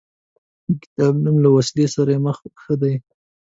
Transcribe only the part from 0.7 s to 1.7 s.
کتاب نوم له